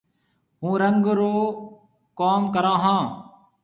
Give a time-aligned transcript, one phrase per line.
[0.61, 1.33] هُون رنگ رو
[2.19, 3.01] ڪم ڪرون هون۔